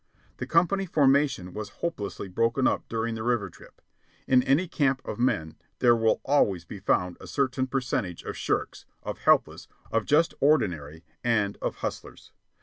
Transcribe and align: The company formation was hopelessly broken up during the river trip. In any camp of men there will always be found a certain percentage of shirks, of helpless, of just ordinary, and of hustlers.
The 0.37 0.47
company 0.47 0.87
formation 0.87 1.53
was 1.53 1.69
hopelessly 1.85 2.27
broken 2.27 2.65
up 2.65 2.89
during 2.89 3.13
the 3.13 3.21
river 3.21 3.51
trip. 3.51 3.83
In 4.25 4.41
any 4.41 4.67
camp 4.67 4.99
of 5.05 5.19
men 5.19 5.57
there 5.77 5.95
will 5.95 6.21
always 6.25 6.65
be 6.65 6.79
found 6.79 7.17
a 7.19 7.27
certain 7.27 7.67
percentage 7.67 8.23
of 8.23 8.35
shirks, 8.35 8.87
of 9.03 9.19
helpless, 9.19 9.67
of 9.91 10.07
just 10.07 10.33
ordinary, 10.41 11.05
and 11.23 11.55
of 11.61 11.75
hustlers. 11.85 12.31